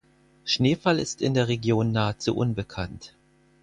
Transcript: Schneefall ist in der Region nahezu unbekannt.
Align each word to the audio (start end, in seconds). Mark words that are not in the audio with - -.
Schneefall 0.45 0.97
ist 0.97 1.21
in 1.21 1.35
der 1.35 1.47
Region 1.47 1.91
nahezu 1.91 2.35
unbekannt. 2.35 3.13